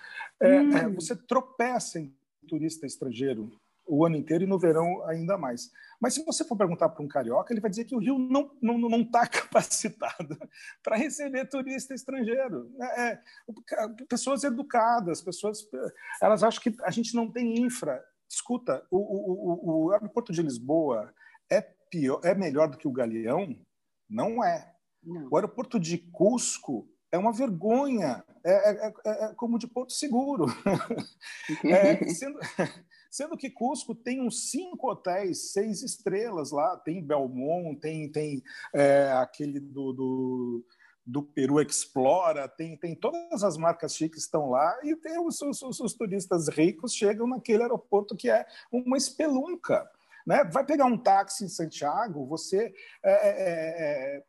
[0.41, 0.95] É, é hum.
[0.95, 2.15] você tropeça em
[2.49, 3.51] turista estrangeiro
[3.87, 5.71] o ano inteiro e no verão ainda mais.
[6.01, 8.43] Mas se você for perguntar para um carioca, ele vai dizer que o Rio não
[8.43, 10.37] está não, não tá capacitado
[10.83, 12.71] para receber turista estrangeiro.
[12.81, 13.23] É, é,
[14.09, 15.67] pessoas educadas, pessoas.
[16.21, 18.05] Elas acham que a gente não tem infra.
[18.29, 21.15] Escuta, o, o, o, o aeroporto de Lisboa
[21.51, 23.57] é, pior, é melhor do que o Galeão?
[24.09, 24.75] Não é.
[25.03, 25.29] Não.
[25.31, 28.25] O aeroporto de Cusco é uma vergonha.
[28.45, 30.47] É, é, é, é como de Porto Seguro.
[31.65, 32.39] é, sendo,
[33.11, 36.77] Sendo que Cusco tem uns cinco hotéis, seis estrelas lá.
[36.77, 38.43] Tem Belmont, tem, tem
[38.75, 40.65] é, aquele do, do,
[41.05, 45.81] do, Peru Explora, tem, tem todas as marcas chiques estão lá e tem os, os,
[45.81, 49.89] os turistas ricos chegam naquele aeroporto que é uma espelunca.
[50.27, 50.45] Né?
[50.45, 54.25] Vai pegar um táxi em Santiago, você é, é, é, é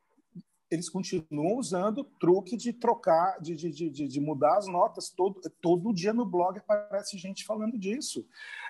[0.69, 5.10] eles continuam usando o truque de trocar, de, de, de, de, mudar as notas.
[5.10, 8.25] Todo, todo dia no blog aparece gente falando disso.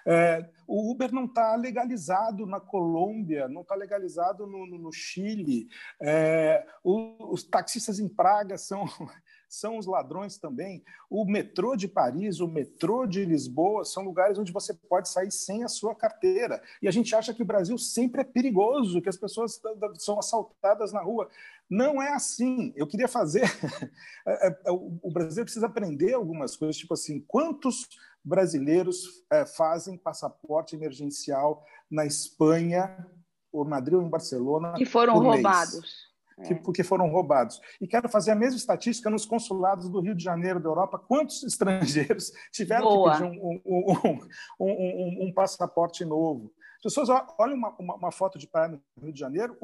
[0.05, 5.67] É, o Uber não está legalizado na Colômbia, não está legalizado no, no, no Chile.
[5.99, 8.85] É, o, os taxistas em Praga são,
[9.49, 10.83] são os ladrões também.
[11.09, 15.63] O metrô de Paris, o metrô de Lisboa são lugares onde você pode sair sem
[15.63, 16.61] a sua carteira.
[16.81, 19.59] E a gente acha que o Brasil sempre é perigoso, que as pessoas
[19.97, 21.27] são assaltadas na rua.
[21.69, 22.73] Não é assim.
[22.75, 23.43] Eu queria fazer.
[24.29, 27.87] É, é, o Brasil precisa aprender algumas coisas, tipo assim, quantos
[28.21, 33.07] brasileiros é, fazem passaporte emergencial na Espanha,
[33.53, 34.73] ou Madrid ou em Barcelona.
[34.73, 36.07] Que foram roubados.
[36.45, 36.53] Que.
[36.55, 37.59] Porque foram roubados.
[37.81, 40.99] E quero fazer a mesma estatística nos consulados do Rio de Janeiro, da Europa.
[40.99, 43.17] Quantos estrangeiros tiveram Boa.
[43.17, 44.27] que pedir um, um,
[44.59, 46.51] um, um, passaporte novo?
[46.77, 47.09] As pessoas
[47.39, 49.57] olham uma, uma, uma, foto de praia no Rio de Janeiro,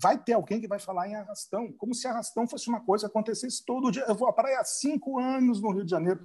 [0.00, 3.10] vai ter alguém que vai falar em arrastão, como se arrastão fosse uma coisa que
[3.10, 4.04] acontecesse todo dia.
[4.08, 6.20] Eu vou à praia há cinco anos no Rio de Janeiro,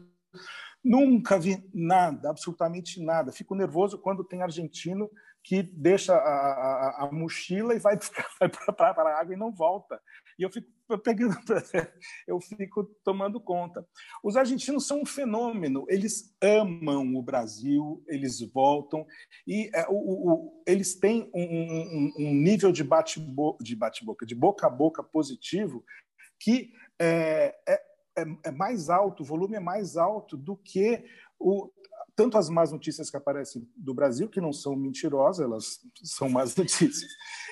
[0.84, 3.32] nunca vi nada, absolutamente nada.
[3.32, 5.10] Fico nervoso quando tem argentino
[5.43, 7.97] que deixa a, a, a mochila e vai
[8.77, 9.99] para a água e não volta.
[10.38, 10.67] E eu fico
[11.04, 11.36] pegando,
[12.28, 13.88] eu fico tomando conta.
[14.24, 19.06] Os argentinos são um fenômeno, eles amam o Brasil, eles voltam
[19.48, 24.26] e é, o, o, eles têm um, um, um nível de bate-boca, de, bate -boca,
[24.26, 25.84] de boca a boca positivo
[26.39, 27.82] que é, é,
[28.17, 31.04] é, é mais alto, o volume é mais alto do que
[31.41, 31.71] o,
[32.15, 36.54] tanto as más notícias que aparecem do Brasil, que não são mentirosas, elas são más
[36.58, 37.10] notícias,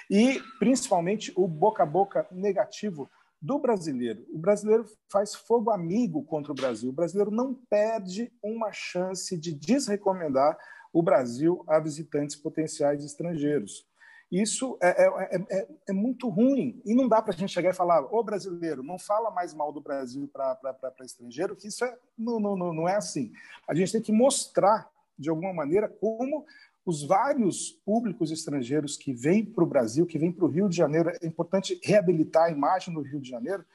[0.10, 3.10] e principalmente o boca a boca negativo
[3.41, 4.25] do brasileiro.
[4.32, 6.89] O brasileiro faz fogo amigo contra o Brasil.
[6.89, 10.58] O brasileiro não perde uma chance de desrecomendar
[10.91, 13.88] o Brasil a visitantes potenciais estrangeiros.
[14.32, 16.80] Isso é, é, é, é, muito ruim.
[16.86, 19.74] E não dá para a gente chegar e falar, ô brasileiro, não fala mais mal
[19.74, 23.32] do Brasil para estrangeiro, que isso é, não, não, não é assim.
[23.68, 24.88] A gente tem que mostrar,
[25.18, 26.46] de alguma maneira, como
[26.86, 30.78] os vários públicos estrangeiros que vêm para o Brasil, que vêm para o Rio de
[30.78, 33.65] Janeiro, é importante reabilitar a imagem do Rio de Janeiro,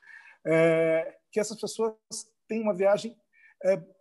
[0.44, 1.94] é, que essas pessoas
[2.46, 3.16] têm uma viagem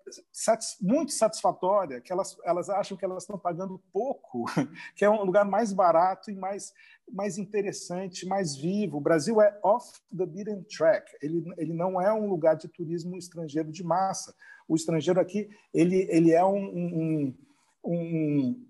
[0.08, 4.46] é, muito satisfatória, que elas, elas acham que elas estão pagando pouco,
[4.96, 6.74] que é um lugar mais barato e mais,
[7.12, 8.98] mais interessante, mais vivo.
[8.98, 13.18] O Brasil é off the beaten track, ele, ele não é um lugar de turismo
[13.18, 14.36] estrangeiro de massa.
[14.68, 17.38] O estrangeiro aqui ele, ele é um, um,
[17.84, 18.68] um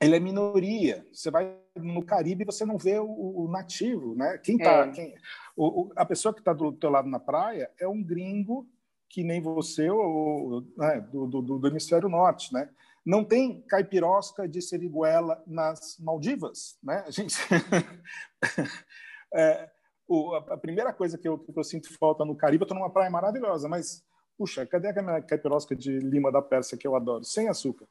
[0.00, 1.06] ele é minoria.
[1.12, 4.38] Você vai no Caribe você não vê o, o nativo, né?
[4.38, 4.90] Quem tá, é.
[4.90, 5.14] quem,
[5.56, 8.68] o, a pessoa que está do teu lado na praia é um gringo
[9.08, 12.68] que nem você ou, né, do, do, do, hemisfério norte, né?
[13.04, 17.04] Não tem caipirosca de seriguela nas Maldivas, né?
[17.06, 17.36] A gente
[19.34, 19.70] é,
[20.08, 22.92] o, a primeira coisa que eu, que eu sinto falta no Caribe, eu estou numa
[22.92, 24.04] praia maravilhosa, mas
[24.36, 27.86] puxa, cadê a minha caipirosca de lima da Pérsia que eu adoro, sem açúcar?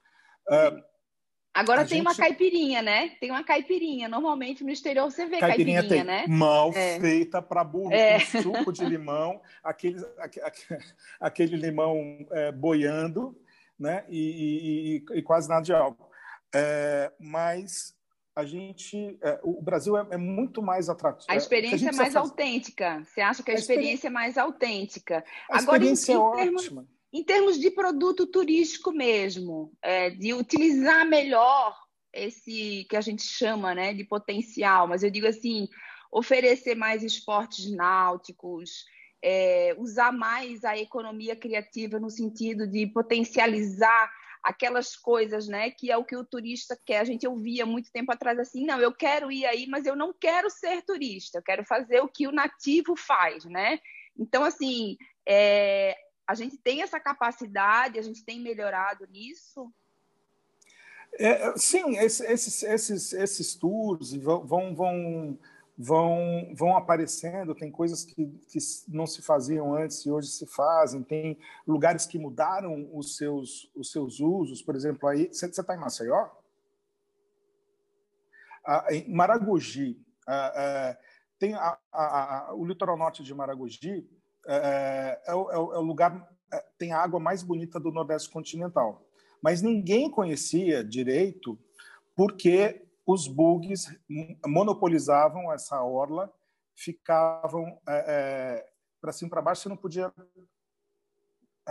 [0.48, 0.84] Uh,
[1.56, 2.08] Agora a tem gente...
[2.08, 3.12] uma caipirinha, né?
[3.18, 4.10] Tem uma caipirinha.
[4.10, 6.26] Normalmente no exterior você vê caipirinha, caipirinha né?
[6.28, 7.00] Mal é.
[7.00, 8.20] feita para burro, é.
[8.20, 10.06] com suco de limão, aquele,
[11.18, 13.40] aquele limão é, boiando,
[13.80, 14.04] né?
[14.10, 16.10] E, e, e, quase nada de álcool.
[16.54, 17.96] É, mas
[18.36, 21.32] a gente, é, o Brasil é, é, muito mais atrativo.
[21.32, 23.02] A experiência a é mais autêntica.
[23.06, 25.24] Você acha que a, a experiência, experiência é mais autêntica?
[25.50, 26.64] A Agora, experiência é termos...
[26.64, 31.74] ótima em termos de produto turístico mesmo, é, de utilizar melhor
[32.12, 35.70] esse que a gente chama né, de potencial, mas eu digo assim,
[36.12, 38.84] oferecer mais esportes náuticos,
[39.24, 44.12] é, usar mais a economia criativa no sentido de potencializar
[44.44, 47.00] aquelas coisas, né, que é o que o turista quer.
[47.00, 50.14] A gente ouvia muito tempo atrás assim, não, eu quero ir aí, mas eu não
[50.14, 53.80] quero ser turista, eu quero fazer o que o nativo faz, né?
[54.20, 55.98] Então, assim, é,
[56.28, 59.72] a gente tem essa capacidade, a gente tem melhorado nisso?
[61.18, 65.40] É, sim, esses, esses, esses tours vão, vão,
[65.78, 71.04] vão, vão aparecendo, tem coisas que, que não se faziam antes e hoje se fazem,
[71.04, 75.80] tem lugares que mudaram os seus, os seus usos, por exemplo, aí, você está em
[75.80, 76.28] Maceió?
[78.66, 80.98] Ah, em Maragogi, ah, ah,
[81.38, 84.10] tem a, a, a, o litoral norte de Maragogi,
[84.48, 88.30] é, é, é, o, é o lugar é, tem a água mais bonita do Nordeste
[88.30, 89.06] continental.
[89.42, 91.58] Mas ninguém conhecia direito
[92.16, 93.94] porque os bugs
[94.46, 96.34] monopolizavam essa orla,
[96.74, 98.66] ficavam é,
[99.00, 100.12] para cima para baixo, você não podia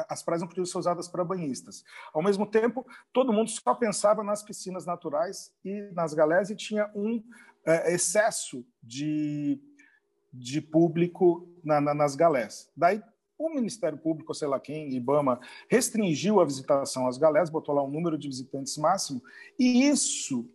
[0.09, 1.85] as praias não podiam ser usadas para banhistas.
[2.13, 6.91] Ao mesmo tempo, todo mundo só pensava nas piscinas naturais e nas galés e tinha
[6.95, 7.23] um
[7.65, 9.61] é, excesso de
[10.35, 12.71] de público na, na, nas galés.
[12.77, 13.01] Daí
[13.39, 17.91] o Ministério Público, sei lá quem, IBAMA, restringiu a visitação às galés, botou lá um
[17.91, 19.23] número de visitantes máximo,
[19.59, 20.49] e isso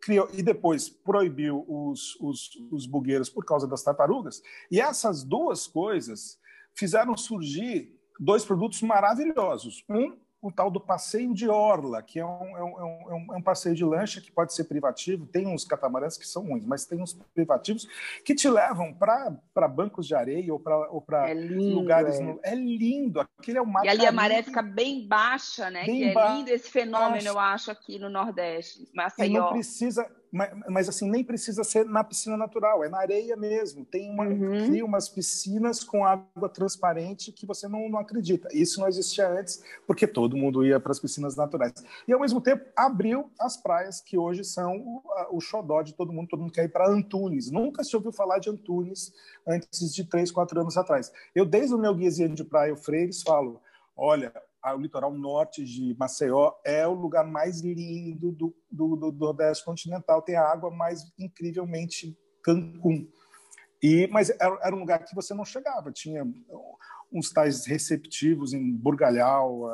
[0.00, 4.42] criou, e depois proibiu os, os, os bugueiros por causa das tartarugas.
[4.70, 6.38] E essas duas coisas
[6.74, 9.84] fizeram surgir dois produtos maravilhosos.
[9.88, 13.36] Um o tal do passeio de orla, que é um, é um, é um, é
[13.36, 15.26] um passeio de lancha que pode ser privativo.
[15.26, 17.88] Tem uns catamarãs que são ruins, mas tem uns privativos
[18.24, 22.20] que te levam para bancos de areia ou para é lugares.
[22.20, 22.22] É.
[22.22, 22.40] No...
[22.42, 23.20] é lindo.
[23.20, 25.84] Aquele é o mar E ali a maré fica bem baixa, né?
[25.84, 28.88] Bem que é lindo esse fenômeno, eu acho, aqui no Nordeste.
[28.94, 29.26] Maceió.
[29.26, 33.36] E não precisa mas, mas, assim nem precisa ser na piscina natural, é na areia
[33.36, 33.84] mesmo.
[33.84, 34.66] Tem uma, uhum.
[34.66, 38.48] cria umas piscinas com água transparente que você não, não acredita.
[38.52, 41.72] Isso não existia antes, porque todo mundo ia para as piscinas naturais.
[42.06, 46.12] E ao mesmo tempo abriu as praias que hoje são o, o xodó de todo
[46.12, 46.28] mundo.
[46.28, 47.50] Todo mundo quer ir para Antunes.
[47.50, 49.14] Nunca se ouviu falar de Antunes
[49.46, 51.10] antes de três, quatro anos atrás.
[51.34, 53.60] Eu desde o meu guiazinho de praia o Freires falo,
[53.96, 54.32] olha,
[54.74, 59.64] o litoral norte de Maceió é o lugar mais lindo do, do, do, do Nordeste
[59.64, 63.08] continental, tem a água mais incrivelmente Cancún.
[63.82, 66.26] E, mas era, era, um lugar que você não chegava, tinha
[67.12, 69.68] uns tais receptivos em Burgalhau,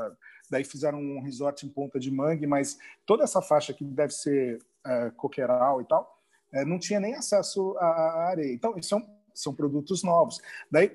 [0.50, 2.76] daí fizeram um resort em Ponta de Mangue, mas
[3.06, 6.18] toda essa faixa que deve ser é, coqueiral e tal,
[6.52, 8.52] é, não tinha nem acesso à areia.
[8.52, 9.02] Então, são,
[9.34, 10.38] são produtos novos.
[10.70, 10.90] Daí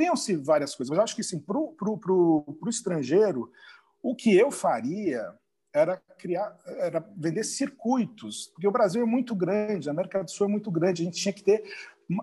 [0.00, 3.52] Criam-se várias coisas, mas acho que, sim, para o estrangeiro,
[4.02, 5.30] o que eu faria
[5.74, 10.46] era criar, era vender circuitos, porque o Brasil é muito grande, a América do Sul
[10.46, 11.62] é muito grande, a gente tinha que ter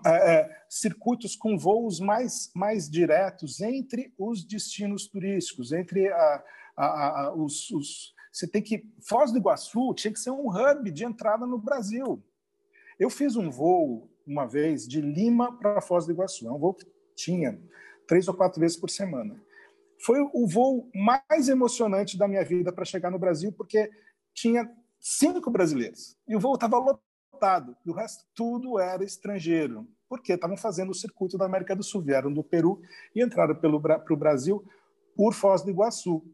[0.04, 6.44] é, é, circuitos com voos mais, mais diretos entre os destinos turísticos, entre a,
[6.76, 8.84] a, a, os, os, Você tem que.
[9.08, 12.20] Foz do Iguaçu tinha que ser um hub de entrada no Brasil.
[12.98, 16.74] Eu fiz um voo uma vez de Lima para Foz do Iguaçu, é um voo
[16.74, 17.60] que tinha
[18.06, 19.40] três ou quatro vezes por semana.
[20.00, 23.90] Foi o voo mais emocionante da minha vida para chegar no Brasil, porque
[24.32, 30.32] tinha cinco brasileiros e o voo estava lotado, e o resto tudo era estrangeiro, porque
[30.32, 32.80] estavam fazendo o circuito da América do Sul, vieram do Peru
[33.14, 34.64] e entraram para o Brasil
[35.16, 36.24] por Foz do Iguaçu.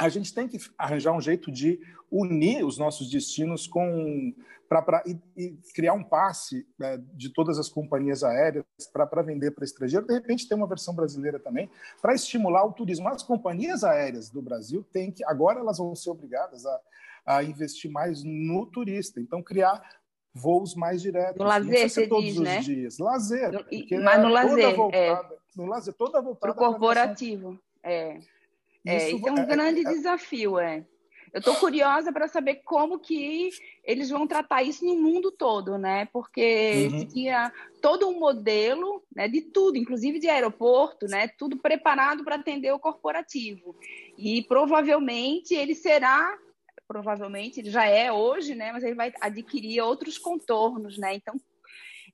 [0.00, 1.78] A gente tem que arranjar um jeito de
[2.10, 4.34] unir os nossos destinos com
[4.68, 9.64] para e, e, criar um passe né, de todas as companhias aéreas para vender para
[9.64, 10.06] estrangeiro.
[10.06, 11.68] De repente, tem uma versão brasileira também
[12.00, 13.08] para estimular o turismo.
[13.08, 16.80] As companhias aéreas do Brasil têm que agora elas vão ser obrigadas a,
[17.26, 19.20] a investir mais no turista.
[19.20, 19.82] Então, criar
[20.32, 21.36] voos mais diretos.
[21.36, 22.60] No lazer, você todos diz, os né?
[22.60, 22.98] dias.
[22.98, 23.50] Lazer.
[23.50, 25.38] No, mas no lazer, voltada, é.
[25.56, 27.58] No lazer, toda voltada para o corporativo.
[27.82, 28.20] É.
[28.86, 30.84] É, isso, isso é um é, grande é, desafio, é.
[31.32, 33.50] Eu estou curiosa para saber como que
[33.84, 36.08] eles vão tratar isso no mundo todo, né?
[36.12, 37.06] Porque Uhum.
[37.06, 41.28] tinha todo um modelo né, de tudo, inclusive de aeroporto, né?
[41.28, 43.76] Tudo preparado para atender o corporativo.
[44.18, 46.36] E provavelmente ele será,
[46.88, 48.72] provavelmente ele já é hoje, né?
[48.72, 51.14] Mas ele vai adquirir outros contornos, né?
[51.14, 51.36] Então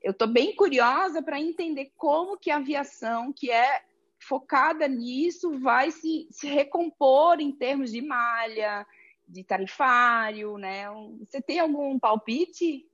[0.02, 3.83] eu estou bem curiosa para entender como que a aviação, que é
[4.26, 8.86] focada nisso, vai se, se recompor em termos de malha,
[9.26, 10.86] de tarifário, né?
[11.20, 12.84] Você tem algum palpite?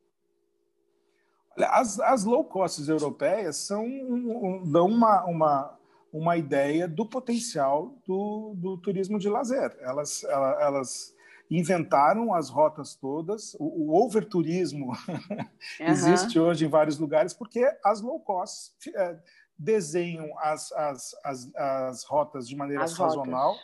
[1.56, 5.78] As, as low costs europeias são, um, dão uma, uma,
[6.12, 9.76] uma ideia do potencial do, do turismo de lazer.
[9.80, 11.14] Elas, elas,
[11.50, 13.54] inventaram as rotas todas.
[13.58, 14.92] O, o overturismo
[15.78, 15.92] Aham.
[15.92, 19.18] existe hoje em vários lugares porque as low costs eh,
[19.62, 23.56] desenham as, as, as, as rotas de maneira As sazonal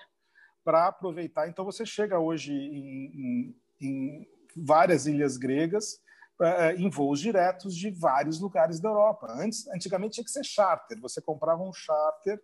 [0.65, 1.49] para aproveitar.
[1.49, 6.01] Então, você chega hoje em, em, em várias ilhas gregas
[6.41, 9.27] eh, em voos diretos de vários lugares da Europa.
[9.31, 11.01] Antes, antigamente tinha que ser charter.
[11.01, 12.41] Você comprava um charter,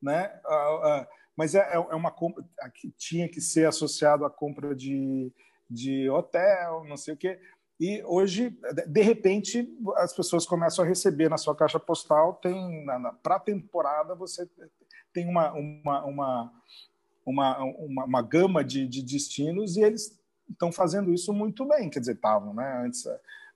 [0.00, 0.40] né?
[0.46, 5.32] Ah, ah, mas é, é uma compra que tinha que ser associado à compra de,
[5.68, 7.38] de hotel, não sei o quê.
[7.80, 8.56] E hoje,
[8.86, 12.86] de repente, as pessoas começam a receber na sua caixa postal, tem
[13.22, 14.48] para a temporada você
[15.12, 16.52] tem uma, uma, uma,
[17.26, 22.00] uma, uma, uma gama de, de destinos e eles estão fazendo isso muito bem, quer
[22.00, 22.82] dizer, estavam, né?
[22.84, 23.04] Antes,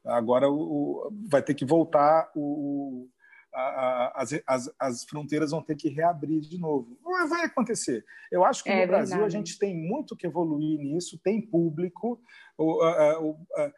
[0.05, 3.09] agora o, vai ter que voltar o,
[3.53, 6.99] a, a, as, as, as fronteiras vão ter que reabrir de novo.
[7.29, 8.05] Vai acontecer.
[8.31, 9.33] Eu acho que É no Brasil a verdade.
[9.33, 12.21] gente tem muito que evoluir nisso, tem público.
[12.57, 13.73] O, a-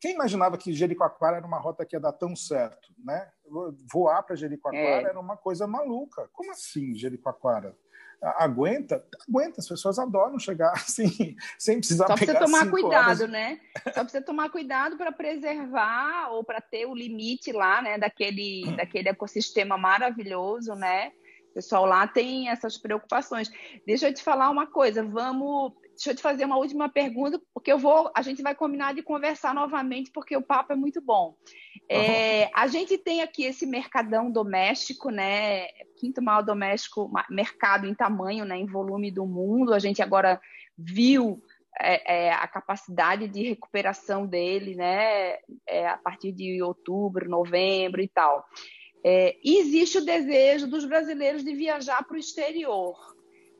[0.00, 3.28] quem imaginava que Jericoacoara era uma rota que ia dar tão certo, né?
[3.92, 5.10] Voar para Jericoacoara É.
[5.10, 6.28] era uma coisa maluca.
[6.32, 7.76] Como assim Jericoacoara?
[8.22, 9.04] Aguenta?
[9.28, 13.30] Aguenta, as pessoas adoram chegar assim, sem precisar Só precisa tomar cuidado, horas.
[13.30, 13.60] né?
[13.94, 19.08] Só precisa tomar cuidado para preservar ou para ter o limite lá, né, daquele, daquele
[19.08, 21.12] ecossistema maravilhoso, né?
[21.50, 23.50] O pessoal lá tem essas preocupações.
[23.86, 25.72] Deixa eu te falar uma coisa, vamos.
[25.96, 29.02] Deixa eu te fazer uma última pergunta, porque eu vou, a gente vai combinar de
[29.02, 31.34] conversar novamente, porque o papo é muito bom.
[31.88, 35.68] É, a gente tem aqui esse mercadão doméstico, né?
[35.96, 38.58] Quinto maior doméstico mercado em tamanho, né?
[38.58, 39.72] Em volume do mundo.
[39.72, 40.38] A gente agora
[40.76, 41.42] viu
[41.80, 45.38] é, é, a capacidade de recuperação dele, né?
[45.66, 48.44] É, a partir de outubro, novembro e tal.
[49.02, 52.98] É, e existe o desejo dos brasileiros de viajar para o exterior.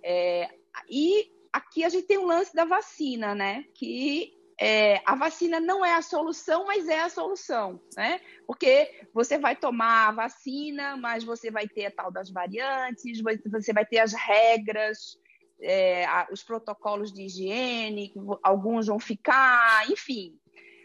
[0.05, 0.51] É,
[0.91, 3.65] e aqui a gente tem o lance da vacina, né?
[3.75, 8.21] Que é, a vacina não é a solução, mas é a solução, né?
[8.47, 13.73] Porque você vai tomar a vacina, mas você vai ter a tal das variantes, você
[13.73, 15.19] vai ter as regras,
[15.61, 20.39] é, os protocolos de higiene, alguns vão ficar, enfim.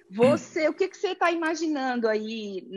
[0.10, 2.68] Você, o que, que você está imaginando aí?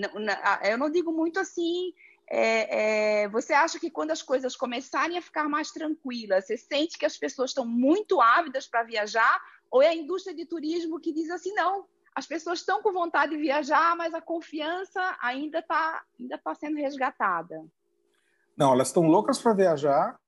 [0.69, 1.93] Eu não digo muito assim.
[2.31, 6.99] É, é, você acha que quando as coisas começarem a ficar mais tranquilas, você sente
[6.99, 11.13] que as pessoas estão muito ávidas para viajar ou é a indústria de turismo que
[11.13, 16.03] diz assim, não, as pessoas estão com vontade de viajar, mas a confiança ainda está
[16.19, 17.65] ainda tá sendo resgatada?
[18.57, 20.19] Não, elas estão loucas para viajar.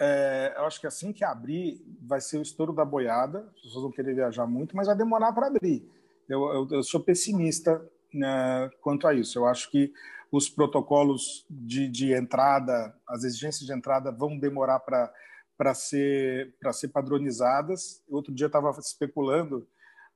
[0.00, 3.46] É, eu acho que assim que abrir, vai ser o estouro da boiada.
[3.54, 5.86] As pessoas vão querer viajar muito, mas vai demorar para abrir.
[6.26, 9.38] Eu, eu, eu, sou pessimista né, quanto a isso.
[9.38, 9.92] Eu acho que
[10.36, 15.12] os protocolos de, de entrada, as exigências de entrada vão demorar para
[15.56, 18.02] para ser para ser padronizadas.
[18.08, 19.68] Outro dia estava especulando,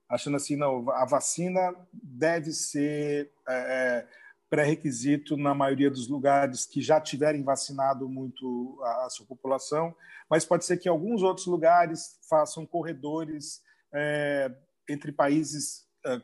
[0.08, 4.08] achando assim, não, a vacina deve ser é, é,
[4.50, 9.94] pré-requisito na maioria dos lugares que já tiverem vacinado muito a, a, sua população,
[10.28, 13.62] mas pode ser que alguns outros lugares façam corredores
[13.94, 14.52] é,
[14.88, 16.20] entre países é,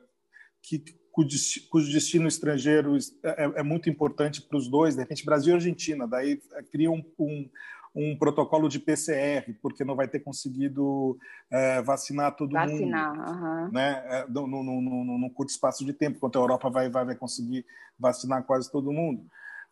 [0.60, 0.82] que
[1.14, 6.08] cujo destino estrangeiro é, é, muito importante para os dois, de repente Brasil e Argentina,
[6.08, 7.48] daí é, cria um, um,
[7.94, 11.16] um protocolo de PCR, porque não vai ter conseguido
[11.50, 13.30] é, vacinar todo vacinar, mundo.
[13.30, 13.72] Uhum.
[13.72, 14.04] Né?
[14.08, 17.64] É, no, no, curto espaço de tempo, enquanto a Europa vai, vai, vai conseguir
[17.96, 19.24] vacinar quase todo mundo.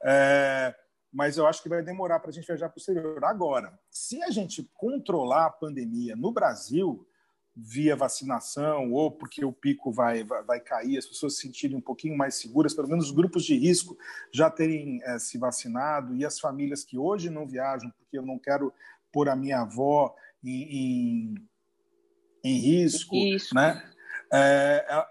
[0.05, 0.73] É,
[1.13, 3.25] mas eu acho que vai demorar para a gente viajar para o exterior.
[3.25, 7.05] Agora, se a gente controlar a pandemia no Brasil,
[7.55, 11.81] via vacinação ou porque o pico vai, vai, vai, cair, as pessoas se sentirem um
[11.81, 13.97] pouquinho mais seguras, pelo menos os grupos de risco
[14.33, 18.39] já terem é, se vacinado e as famílias que hoje não viajam, porque eu não
[18.39, 18.73] quero
[19.13, 21.49] pôr a minha avó em, em,
[22.43, 23.55] em risco, Isso.
[23.55, 23.83] né?
[24.33, 25.05] É,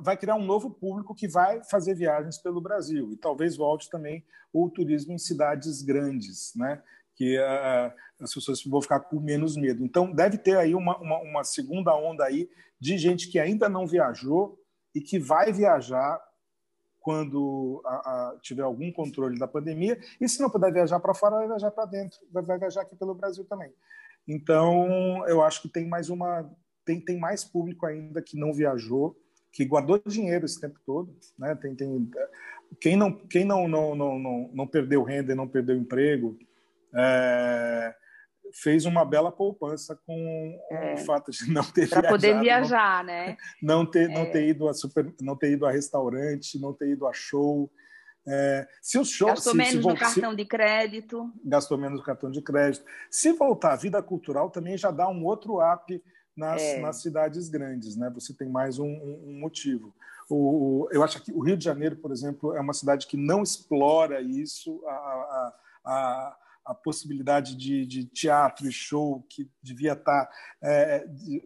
[0.00, 4.24] vai criar um novo público que vai fazer viagens pelo Brasil e talvez volte também
[4.52, 6.82] o turismo em cidades grandes, né?
[7.14, 9.84] Que uh, as pessoas vão ficar com menos medo.
[9.84, 12.48] Então, deve ter aí uma, uma, uma, segunda onda aí
[12.80, 14.58] de gente que ainda não viajou
[14.94, 16.20] e que vai viajar
[17.00, 19.98] quando a, a, tiver algum controle da pandemia.
[20.20, 23.14] E se não puder viajar para fora, vai viajar para dentro, vai, viajar aqui pelo
[23.14, 23.70] Brasil também.
[24.26, 26.50] Então, eu acho que tem mais uma
[26.84, 29.16] tem, tem mais público ainda que não viajou,
[29.50, 31.54] que guardou dinheiro esse tempo todo, né?
[31.54, 32.10] Tem, tem
[32.80, 36.38] quem não quem não não, não, não, não perdeu renda e não perdeu emprego,
[36.96, 37.94] é,
[38.52, 43.12] fez uma bela poupança com é, o fato de não ter para poder viajar, não,
[43.12, 43.36] né?
[43.62, 44.30] Não ter, não é.
[44.30, 47.70] ter ido a super, não ter ido a restaurante, não ter ido a show.
[48.26, 51.98] É, se os shows gastou se, menos se, no cartão se, de crédito, gastou menos
[51.98, 52.84] no cartão de crédito.
[53.10, 56.02] Se voltar à vida cultural, também já dá um outro up
[56.36, 56.80] nas, é.
[56.80, 58.10] nas cidades grandes, né?
[58.14, 59.94] Você tem mais um, um motivo.
[60.30, 63.42] O, eu acho que o Rio de Janeiro, por exemplo, é uma cidade que não
[63.42, 64.82] explora isso.
[64.86, 70.26] a, a, a a possibilidade de, de teatro e show que devia estar.
[70.26, 70.30] Tá,
[70.62, 71.42] é, de,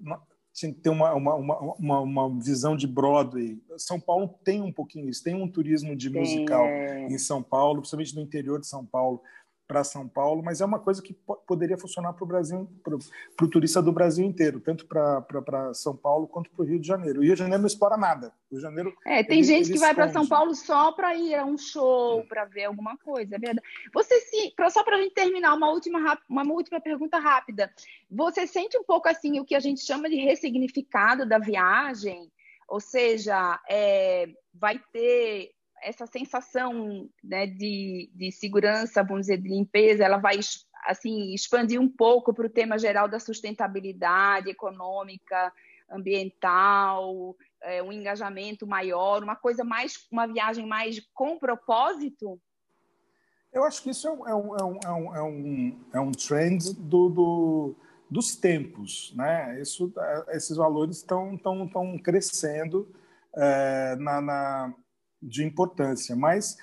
[0.59, 3.63] tinha que ter uma, uma, uma, uma, visão de Broadway.
[3.77, 8.17] São Paulo tem um pouquinho isso, tem um turismo de musical em São Paulo, principalmente
[8.17, 9.23] no interior de São Paulo
[9.69, 11.13] para São Paulo, mas é uma coisa que
[11.47, 16.27] poderia funcionar para o Brasil, para o turista do Brasil inteiro, tanto para São Paulo
[16.27, 17.21] quanto para o Rio de Janeiro.
[17.21, 18.29] O Rio de Janeiro não explora nada.
[18.51, 18.97] O Rio de Janeiro.
[19.07, 21.59] É, tem ele, gente ele que vai para São Paulo só para ir a um
[21.59, 23.67] show, para ver alguma coisa, é verdade.
[23.93, 27.71] Você se, só para a gente terminar uma última uma última pergunta rápida.
[28.11, 32.33] Você sente um pouco assim o que a gente chama de ressignificado da viagem?
[32.67, 35.53] Ou seja, é, vai ter
[35.83, 40.39] essa sensação né, de, de segurança, vamos dizer, de limpeza, ela vai
[40.85, 45.53] assim expandir um pouco para o tema geral da sustentabilidade econômica,
[45.91, 52.41] ambiental, é, um engajamento maior, uma coisa mais, uma viagem mais com propósito?
[53.53, 56.75] Eu acho que isso é um, é um, é um, é um, é um trend
[56.75, 57.75] do, do,
[58.11, 59.13] dos tempos.
[59.17, 59.61] Né?
[59.61, 61.39] Isso, é, esses valores estão
[62.03, 62.95] crescendo
[63.35, 64.75] é, na, na
[65.21, 66.57] de importância, mas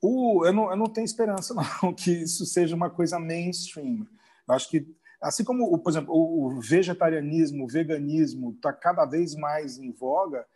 [0.00, 4.06] o, eu, não, eu não tenho esperança não, que isso seja uma coisa mainstream.
[4.48, 4.86] Eu acho que,
[5.22, 10.46] assim como, por exemplo, o vegetarianismo, o veganismo está cada vez mais em voga,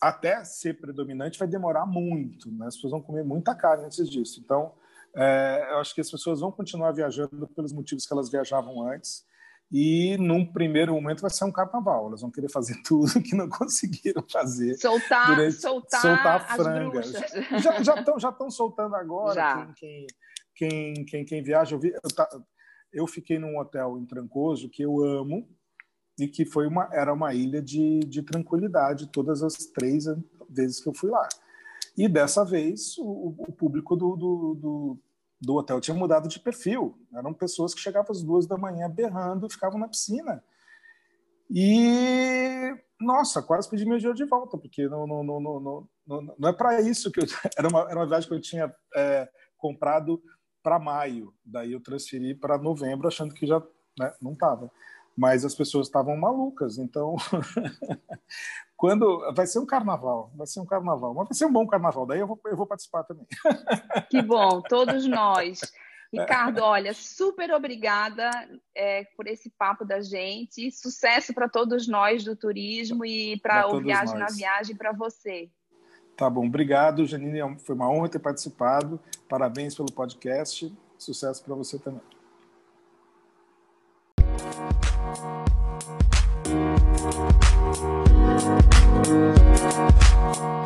[0.00, 2.66] até ser predominante vai demorar muito, né?
[2.66, 4.40] As pessoas vão comer muita carne antes disso.
[4.42, 4.72] Então,
[5.14, 9.24] é, eu acho que as pessoas vão continuar viajando pelos motivos que elas viajavam antes.
[9.70, 12.06] E num primeiro momento vai ser um carnaval.
[12.06, 14.76] Elas vão querer fazer tudo que não conseguiram fazer.
[14.76, 17.02] Soltar, durante, soltar, soltar a franga.
[17.02, 19.72] Já estão já já soltando agora.
[19.76, 20.06] Quem,
[20.54, 22.44] quem, quem, quem, viaja, eu, vi, eu,
[22.92, 25.48] eu fiquei num hotel em Trancoso que eu amo
[26.18, 30.06] e que foi uma era uma ilha de, de tranquilidade todas as três
[30.48, 31.28] vezes que eu fui lá.
[31.96, 34.98] E dessa vez o, o público do, do, do,
[35.40, 36.98] do, hotel tinha mudado de perfil.
[37.14, 40.42] Eram pessoas que chegavam às duas da manhã berrando e ficavam na piscina.
[41.50, 46.48] E nossa, quase pedi meu dinheiro de volta, porque não, não, não, não, não, não
[46.48, 47.24] é para isso que eu.
[47.56, 50.20] Era uma, era uma viagem que eu tinha é, comprado
[50.62, 53.62] para maio, daí eu transferi para novembro, achando que já
[53.96, 54.70] né, não estava
[55.16, 56.78] mas as pessoas estavam malucas.
[56.78, 57.16] Então,
[58.76, 62.06] quando vai ser um carnaval, vai ser um carnaval, mas vai ser um bom carnaval.
[62.06, 63.26] Daí eu vou, eu vou participar também.
[64.10, 65.60] Que bom, todos nós.
[66.12, 68.30] Ricardo, olha, super obrigada
[68.74, 70.70] é, por esse papo da gente.
[70.70, 74.32] Sucesso para todos nós do turismo e para o Viagem nós.
[74.32, 75.50] na Viagem para você.
[76.16, 77.58] Tá bom, obrigado, Janine.
[77.58, 79.00] Foi uma honra ter participado.
[79.28, 80.72] Parabéns pelo podcast.
[80.96, 82.15] Sucesso para você também.
[87.08, 87.46] Thank
[89.10, 90.65] you.